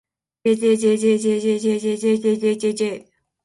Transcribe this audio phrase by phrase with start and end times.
[0.43, 2.93] jjjjjjjjjjjjjjjjj